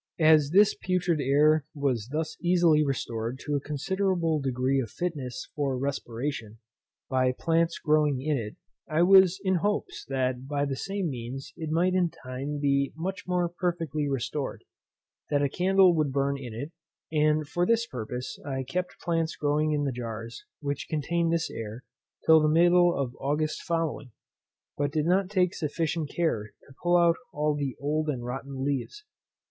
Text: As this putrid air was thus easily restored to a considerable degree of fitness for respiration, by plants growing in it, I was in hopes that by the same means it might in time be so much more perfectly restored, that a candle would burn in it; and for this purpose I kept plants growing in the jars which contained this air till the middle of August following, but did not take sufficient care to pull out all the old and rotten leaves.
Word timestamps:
As 0.23 0.49
this 0.49 0.73
putrid 0.73 1.21
air 1.21 1.63
was 1.75 2.09
thus 2.11 2.35
easily 2.41 2.83
restored 2.83 3.37
to 3.45 3.53
a 3.55 3.59
considerable 3.59 4.39
degree 4.41 4.79
of 4.79 4.89
fitness 4.89 5.47
for 5.55 5.77
respiration, 5.77 6.57
by 7.07 7.33
plants 7.37 7.77
growing 7.77 8.19
in 8.19 8.35
it, 8.35 8.55
I 8.89 9.03
was 9.03 9.39
in 9.43 9.57
hopes 9.57 10.03
that 10.09 10.47
by 10.47 10.65
the 10.65 10.75
same 10.75 11.07
means 11.11 11.53
it 11.55 11.69
might 11.69 11.93
in 11.93 12.09
time 12.09 12.57
be 12.59 12.89
so 12.95 12.99
much 12.99 13.27
more 13.27 13.47
perfectly 13.47 14.09
restored, 14.09 14.63
that 15.29 15.43
a 15.43 15.49
candle 15.49 15.93
would 15.95 16.11
burn 16.11 16.35
in 16.35 16.55
it; 16.55 16.71
and 17.11 17.47
for 17.47 17.67
this 17.67 17.85
purpose 17.85 18.39
I 18.43 18.63
kept 18.63 18.99
plants 19.01 19.35
growing 19.35 19.71
in 19.71 19.83
the 19.83 19.91
jars 19.91 20.45
which 20.61 20.87
contained 20.89 21.31
this 21.31 21.51
air 21.51 21.83
till 22.25 22.41
the 22.41 22.49
middle 22.49 22.97
of 22.99 23.15
August 23.19 23.61
following, 23.61 24.13
but 24.79 24.91
did 24.91 25.05
not 25.05 25.29
take 25.29 25.53
sufficient 25.53 26.09
care 26.09 26.53
to 26.63 26.73
pull 26.81 26.97
out 26.97 27.17
all 27.31 27.53
the 27.53 27.75
old 27.79 28.09
and 28.09 28.23
rotten 28.25 28.63
leaves. 28.65 29.03